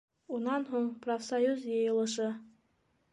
[0.35, 2.31] Унан һуң профсоюз йыйылышы.